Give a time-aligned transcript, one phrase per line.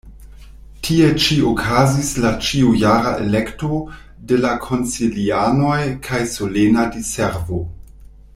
[0.85, 3.71] Tie ĉi okazis la ĉiujara elekto
[4.31, 7.63] de la konsilianoj kaj solena diservo.